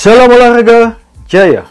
[0.00, 0.96] Salam olahraga
[1.28, 1.68] jaya.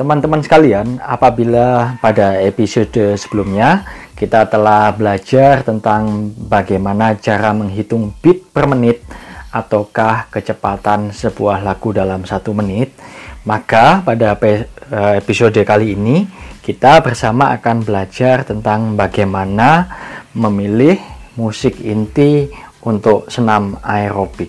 [0.00, 3.84] Teman-teman sekalian, apabila pada episode sebelumnya
[4.16, 9.04] kita telah belajar tentang bagaimana cara menghitung beat per menit
[9.52, 12.96] ataukah kecepatan sebuah lagu dalam satu menit,
[13.44, 16.24] maka pada eh, episode kali ini
[16.64, 19.84] kita bersama akan belajar tentang bagaimana
[20.32, 20.96] memilih
[21.36, 22.48] musik inti
[22.88, 24.48] untuk senam aerobik.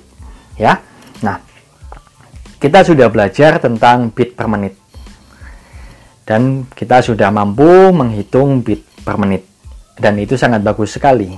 [0.56, 0.80] Ya,
[2.58, 4.74] kita sudah belajar tentang beat per menit.
[6.28, 9.46] Dan kita sudah mampu menghitung beat per menit.
[9.94, 11.32] Dan itu sangat bagus sekali.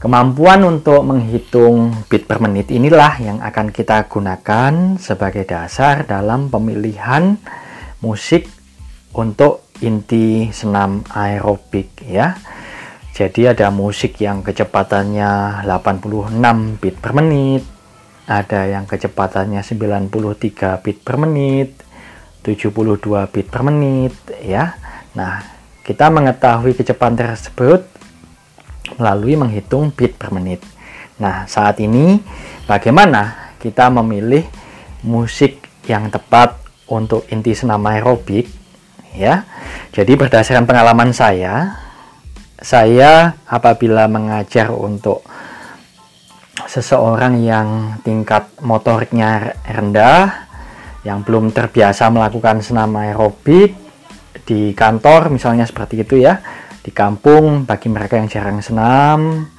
[0.00, 7.36] Kemampuan untuk menghitung beat per menit inilah yang akan kita gunakan sebagai dasar dalam pemilihan
[8.00, 8.48] musik
[9.12, 12.32] untuk inti senam aerobik ya.
[13.12, 17.79] Jadi ada musik yang kecepatannya 86 beat per menit
[18.30, 21.74] ada yang kecepatannya 93 bit per menit
[22.46, 24.78] 72 bit per menit ya.
[25.18, 25.42] Nah,
[25.82, 27.82] kita mengetahui kecepatan tersebut
[28.96, 30.62] melalui menghitung bit per menit.
[31.18, 32.22] Nah, saat ini
[32.70, 34.46] bagaimana kita memilih
[35.04, 36.56] musik yang tepat
[36.88, 38.48] untuk inti senam aerobik
[39.12, 39.44] ya.
[39.90, 41.76] Jadi berdasarkan pengalaman saya,
[42.62, 45.26] saya apabila mengajar untuk
[46.70, 50.46] seseorang yang tingkat motoriknya rendah
[51.02, 53.74] yang belum terbiasa melakukan senam aerobik
[54.46, 56.38] di kantor misalnya seperti itu ya
[56.78, 59.50] di kampung bagi mereka yang jarang senam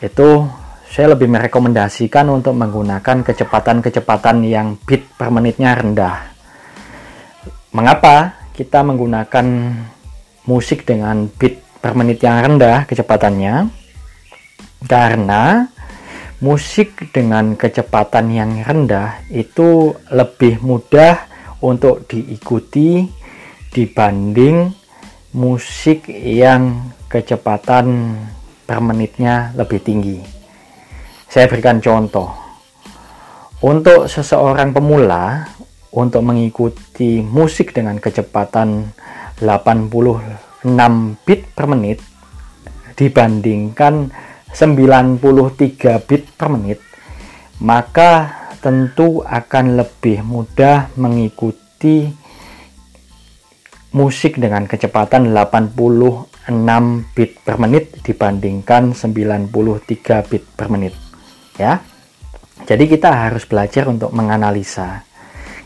[0.00, 0.48] itu
[0.92, 6.20] saya lebih merekomendasikan untuk menggunakan kecepatan-kecepatan yang beat per menitnya rendah.
[7.72, 9.72] Mengapa kita menggunakan
[10.44, 13.72] musik dengan beat per menit yang rendah kecepatannya?
[14.84, 15.64] Karena
[16.42, 21.30] musik dengan kecepatan yang rendah itu lebih mudah
[21.62, 23.06] untuk diikuti
[23.70, 24.74] dibanding
[25.38, 28.18] musik yang kecepatan
[28.66, 30.18] per menitnya lebih tinggi.
[31.30, 32.28] Saya berikan contoh.
[33.62, 35.46] Untuk seseorang pemula
[35.94, 38.90] untuk mengikuti musik dengan kecepatan
[39.38, 40.66] 86
[41.22, 42.02] bit per menit
[42.98, 44.10] dibandingkan
[44.52, 46.80] 93 bit per menit,
[47.64, 52.06] maka tentu akan lebih mudah mengikuti
[53.92, 56.48] musik dengan kecepatan 86
[57.12, 60.94] bit per menit dibandingkan 93 bit per menit.
[61.60, 61.84] Ya.
[62.62, 65.02] Jadi kita harus belajar untuk menganalisa.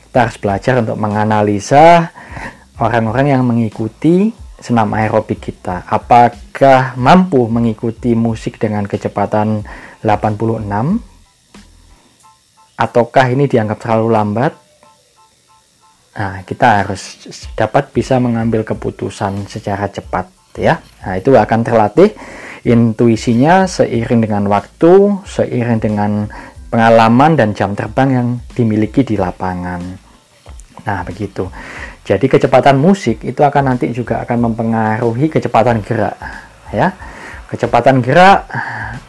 [0.09, 2.09] Kita harus belajar untuk menganalisa
[2.81, 4.33] orang-orang yang mengikuti
[4.67, 5.87] senam aerobik kita.
[5.87, 9.63] Apakah mampu mengikuti musik dengan kecepatan
[10.03, 10.67] 86
[12.75, 14.53] ataukah ini dianggap terlalu lambat?
[16.19, 20.27] Nah kita harus dapat bisa mengambil keputusan secara cepat
[20.59, 20.83] ya.
[21.07, 22.11] Nah itu akan terlatih
[22.67, 26.27] intuisinya seiring dengan waktu seiring dengan
[26.67, 28.29] pengalaman dan jam terbang yang
[28.59, 30.06] dimiliki di lapangan
[30.87, 31.51] nah begitu
[32.07, 36.15] jadi kecepatan musik itu akan nanti juga akan mempengaruhi kecepatan gerak,
[36.71, 36.95] ya.
[37.51, 38.47] Kecepatan gerak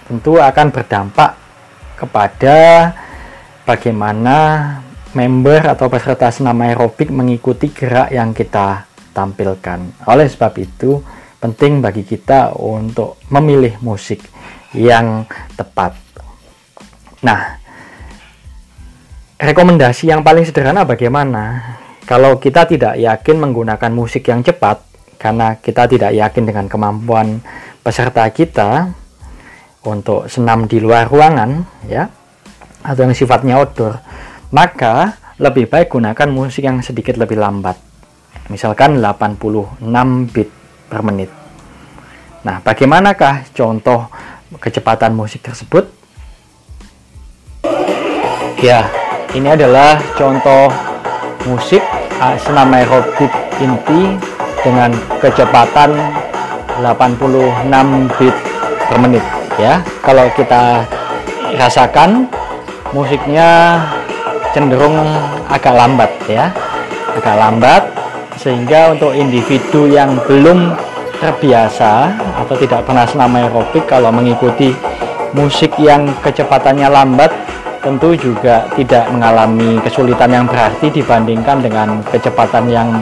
[0.10, 1.38] tentu akan berdampak
[1.94, 2.58] kepada
[3.70, 4.38] bagaimana
[5.14, 10.02] member atau peserta senam aerobik mengikuti gerak yang kita tampilkan.
[10.10, 10.98] Oleh sebab itu,
[11.38, 14.26] penting bagi kita untuk memilih musik
[14.74, 15.94] yang tepat.
[17.22, 17.62] Nah,
[19.38, 21.78] rekomendasi yang paling sederhana bagaimana?
[22.10, 24.82] Kalau kita tidak yakin menggunakan musik yang cepat,
[25.22, 27.42] karena kita tidak yakin dengan kemampuan
[27.86, 28.92] peserta kita
[29.86, 32.10] untuk senam di luar ruangan, ya,
[32.82, 34.00] atau yang sifatnya outdoor,
[34.56, 37.78] maka lebih baik gunakan musik yang sedikit lebih lambat.
[38.48, 40.50] Misalkan 86 bit
[40.88, 41.30] per menit.
[42.48, 44.08] Nah, bagaimanakah contoh
[44.64, 45.92] kecepatan musik tersebut?
[48.64, 48.88] Ya,
[49.36, 50.72] ini adalah contoh
[51.48, 51.84] musik
[52.20, 54.16] uh, senam aerobik inti
[54.64, 55.96] dengan kecepatan
[56.80, 58.36] 86 bit
[58.88, 59.24] per menit
[59.58, 59.82] ya.
[60.06, 60.86] Kalau kita
[61.58, 62.30] rasakan
[62.94, 63.82] musiknya
[64.56, 64.96] cenderung
[65.50, 66.54] agak lambat ya.
[67.18, 67.84] Agak lambat
[68.38, 70.78] sehingga untuk individu yang belum
[71.18, 72.14] terbiasa
[72.46, 74.70] atau tidak pernah senam aerobik kalau mengikuti
[75.34, 77.47] musik yang kecepatannya lambat
[77.88, 83.00] tentu juga tidak mengalami kesulitan yang berarti dibandingkan dengan kecepatan yang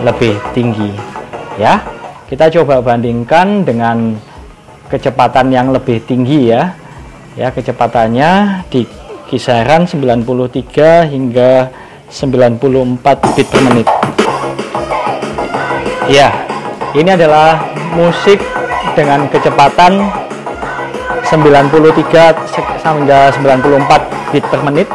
[0.00, 0.88] lebih tinggi
[1.60, 1.76] ya.
[2.24, 4.16] Kita coba bandingkan dengan
[4.88, 6.72] kecepatan yang lebih tinggi ya.
[7.36, 8.88] Ya kecepatannya di
[9.28, 11.68] kisaran 93 hingga
[12.08, 13.88] 94 bit per menit.
[16.08, 16.32] Ya
[16.96, 18.40] ini adalah musik
[18.96, 20.21] dengan kecepatan
[21.32, 24.88] 93 hingga 94 bit per menit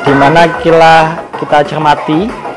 [0.00, 2.48] di mana kita kita cermati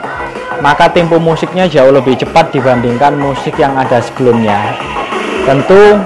[0.64, 4.78] maka tempo musiknya jauh lebih cepat dibandingkan musik yang ada sebelumnya.
[5.44, 5.98] Tentu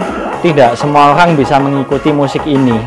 [0.42, 2.80] tidak semua orang bisa mengikuti musik ini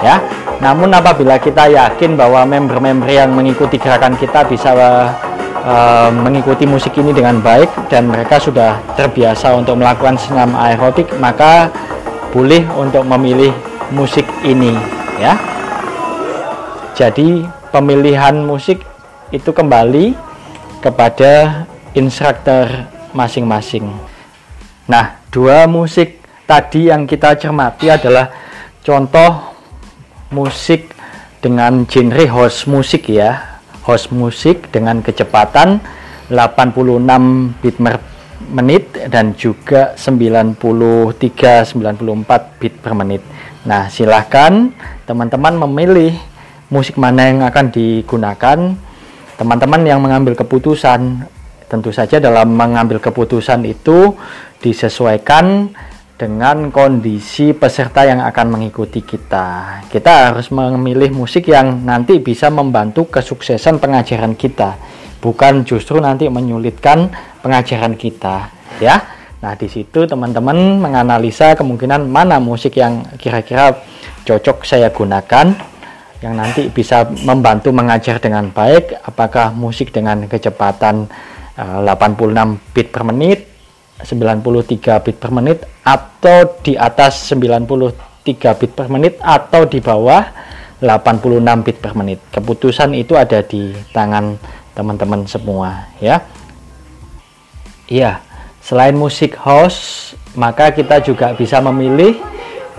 [0.00, 0.18] ya.
[0.58, 4.72] Namun apabila kita yakin bahwa member-member yang mengikuti gerakan kita bisa
[5.64, 11.68] uh, mengikuti musik ini dengan baik dan mereka sudah terbiasa untuk melakukan senam aerobik maka
[12.34, 13.54] boleh untuk memilih
[13.94, 14.74] musik ini
[15.22, 15.38] ya.
[16.98, 18.82] Jadi pemilihan musik
[19.30, 20.18] itu kembali
[20.82, 21.62] kepada
[21.94, 23.86] instruktur masing-masing.
[24.90, 28.34] Nah dua musik tadi yang kita cermati adalah
[28.82, 29.54] contoh
[30.34, 30.90] musik
[31.38, 33.62] dengan genre house musik ya.
[33.86, 35.78] House musik dengan kecepatan
[36.32, 38.13] 86 bit per
[38.50, 43.22] menit dan juga 93 94 bit per menit.
[43.64, 44.72] Nah, silahkan
[45.08, 46.12] teman-teman memilih
[46.68, 48.58] musik mana yang akan digunakan.
[49.34, 51.26] Teman-teman yang mengambil keputusan
[51.66, 54.14] tentu saja dalam mengambil keputusan itu
[54.62, 55.74] disesuaikan
[56.14, 59.82] dengan kondisi peserta yang akan mengikuti kita.
[59.90, 64.78] Kita harus memilih musik yang nanti bisa membantu kesuksesan pengajaran kita
[65.24, 67.08] bukan justru nanti menyulitkan
[67.44, 68.48] pengajaran kita
[68.80, 69.04] ya.
[69.44, 73.76] Nah di situ teman-teman menganalisa kemungkinan mana musik yang kira-kira
[74.24, 75.52] cocok saya gunakan
[76.24, 79.04] yang nanti bisa membantu mengajar dengan baik.
[79.04, 81.04] Apakah musik dengan kecepatan
[81.60, 83.52] uh, eh, 86 bit per menit
[84.00, 88.24] 93 bit per menit atau di atas 93
[88.56, 90.24] bit per menit atau di bawah
[90.80, 92.18] 86 bit per menit?
[92.32, 94.40] Keputusan itu ada di tangan
[94.74, 96.18] teman-teman semua ya
[97.94, 98.18] iya
[98.58, 102.18] selain musik house maka kita juga bisa memilih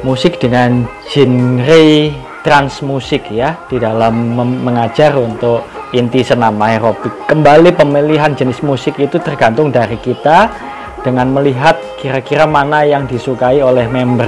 [0.03, 2.12] musik dengan genre
[2.44, 5.63] trans musik ya di dalam mengajar untuk
[5.95, 10.51] inti senam aerobik kembali pemilihan jenis musik itu tergantung dari kita
[11.00, 14.27] dengan melihat kira-kira mana yang disukai oleh member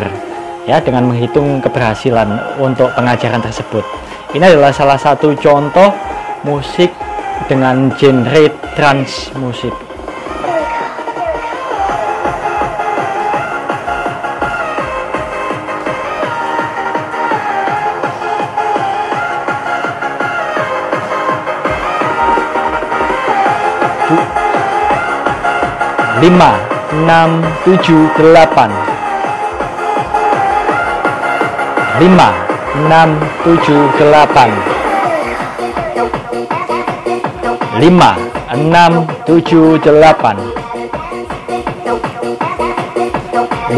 [0.64, 3.84] ya dengan menghitung keberhasilan untuk pengajaran tersebut
[4.32, 5.92] ini adalah salah satu contoh
[6.48, 6.92] musik
[7.48, 8.44] dengan genre
[8.76, 9.87] trans musik.
[26.18, 26.58] Lima
[26.94, 28.72] enam tujuh delapan.
[31.98, 32.30] lima
[32.78, 33.10] enam
[33.46, 34.50] tujuh delapan.
[37.78, 40.34] 5 6 7 8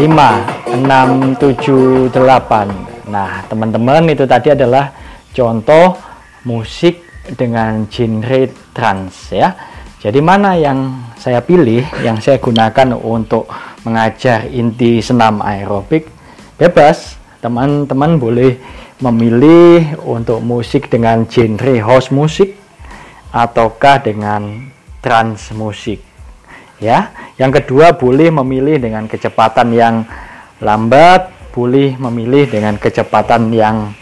[0.00, 4.88] 6 7 8 nah teman-teman itu tadi adalah
[5.36, 6.00] contoh
[6.48, 7.04] musik
[7.36, 9.52] dengan genre trans ya.
[10.00, 13.44] Jadi mana yang saya pilih yang saya gunakan untuk
[13.84, 16.08] mengajar inti senam aerobik
[16.56, 17.20] bebas.
[17.44, 18.56] Teman-teman boleh
[19.04, 22.56] memilih untuk musik dengan genre house musik
[23.32, 24.72] ataukah dengan
[25.04, 26.00] trans musik
[26.80, 27.12] ya.
[27.36, 30.04] Yang kedua boleh memilih dengan kecepatan yang
[30.60, 33.92] lambat boleh memilih dengan kecepatan yang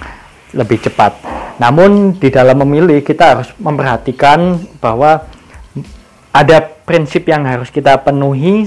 [0.54, 1.18] lebih cepat.
[1.58, 5.26] Namun di dalam memilih kita harus memperhatikan bahwa
[6.30, 8.64] ada prinsip yang harus kita penuhi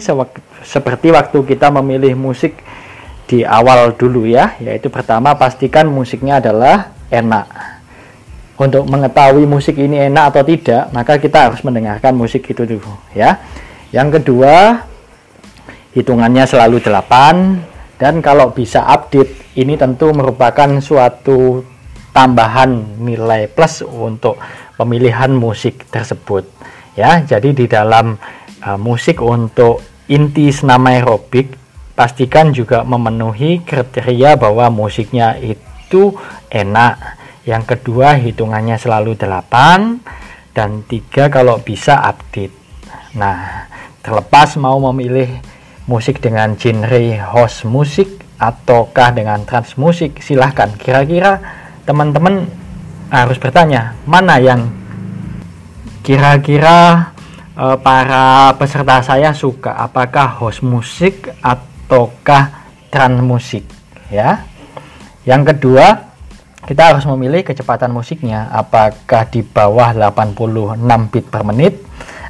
[0.61, 2.61] seperti waktu kita memilih musik
[3.25, 7.49] di awal dulu ya yaitu pertama pastikan musiknya adalah enak.
[8.61, 13.41] Untuk mengetahui musik ini enak atau tidak, maka kita harus mendengarkan musik itu dulu ya.
[13.89, 14.85] Yang kedua,
[15.97, 21.65] hitungannya selalu 8 dan kalau bisa update ini tentu merupakan suatu
[22.13, 24.37] tambahan nilai plus untuk
[24.77, 26.45] pemilihan musik tersebut
[26.97, 27.21] ya.
[27.23, 28.15] Jadi di dalam
[28.65, 29.81] uh, musik untuk
[30.11, 31.55] inti senam aerobik
[31.95, 36.15] pastikan juga memenuhi kriteria bahwa musiknya itu
[36.49, 42.53] enak yang kedua hitungannya selalu 8 dan tiga kalau bisa update
[43.15, 43.69] nah
[44.01, 45.29] terlepas mau memilih
[45.85, 48.07] musik dengan genre house musik
[48.41, 51.37] ataukah dengan trans musik silahkan kira-kira
[51.85, 52.49] teman-teman
[53.13, 54.80] harus bertanya mana yang
[56.01, 57.13] kira-kira
[57.53, 63.65] e, para peserta saya suka apakah house musik ataukah trans musik
[64.09, 64.45] ya?
[65.23, 66.11] Yang kedua
[66.61, 68.49] kita harus memilih kecepatan musiknya.
[68.53, 70.77] Apakah di bawah 86
[71.09, 71.73] bit per menit?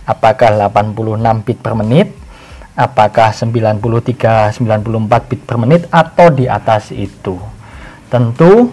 [0.08, 2.08] Apakah 86 bit per menit?
[2.72, 7.36] Apakah 93 94 bit per menit atau di atas itu?
[8.08, 8.72] Tentu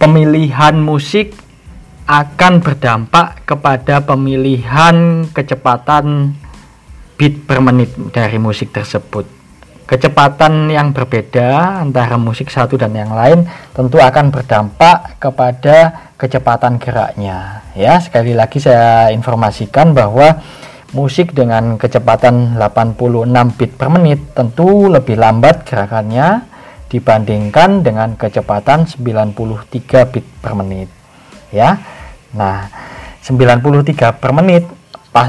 [0.00, 1.45] pemilihan musik
[2.06, 6.38] akan berdampak kepada pemilihan kecepatan
[7.18, 9.26] bit per menit dari musik tersebut.
[9.86, 17.62] Kecepatan yang berbeda antara musik satu dan yang lain tentu akan berdampak kepada kecepatan geraknya.
[17.74, 20.42] Ya sekali lagi saya informasikan bahwa
[20.90, 26.42] musik dengan kecepatan 86 bit per menit tentu lebih lambat gerakannya
[26.86, 29.34] dibandingkan dengan kecepatan 93
[30.10, 30.90] bit per menit.
[31.54, 31.78] Ya
[32.36, 32.68] nah
[33.24, 34.64] 93 per menit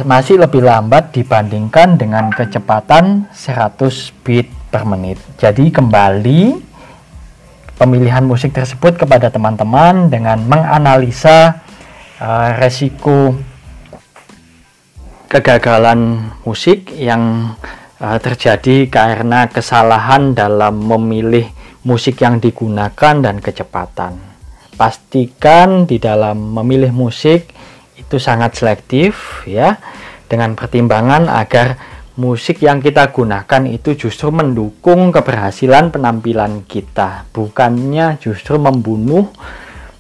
[0.03, 3.79] masih lebih lambat dibandingkan dengan kecepatan 100
[4.27, 5.15] bit per menit.
[5.39, 6.59] Jadi kembali
[7.79, 11.63] pemilihan musik tersebut kepada teman-teman dengan menganalisa
[12.19, 13.39] uh, resiko
[15.31, 17.55] kegagalan musik yang
[18.03, 21.47] uh, terjadi karena kesalahan dalam memilih
[21.87, 24.26] musik yang digunakan dan kecepatan.
[24.77, 27.49] Pastikan di dalam memilih musik
[27.97, 29.81] itu sangat selektif ya
[30.29, 38.57] dengan pertimbangan agar musik yang kita gunakan itu justru mendukung keberhasilan penampilan kita bukannya justru
[38.61, 39.33] membunuh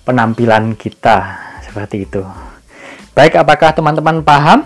[0.05, 2.21] penampilan kita seperti itu.
[3.17, 4.65] Baik apakah teman-teman paham?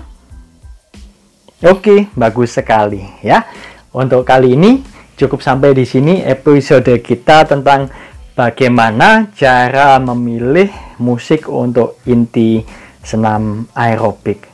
[1.63, 3.47] Oke bagus sekali ya.
[3.91, 4.83] Untuk kali ini
[5.19, 7.91] cukup sampai di sini episode kita tentang
[8.33, 10.71] bagaimana cara memilih
[11.01, 12.63] musik untuk inti
[13.03, 14.47] senam aerobik.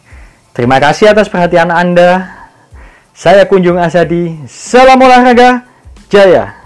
[0.51, 2.25] Terima kasih atas perhatian Anda.
[3.13, 4.45] Saya Kunjung Asadi.
[4.49, 5.65] Salam olahraga,
[6.09, 6.56] jaya!